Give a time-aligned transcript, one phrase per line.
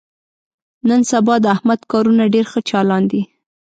[0.87, 3.21] نن سبا د احمد کارونه ډېر ښه چالان دي.